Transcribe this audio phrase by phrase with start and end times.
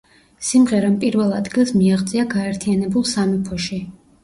[0.45, 3.83] სიმღერამ პირველ ადგილს მიაღწია გაერთიანებულ სამეფოში.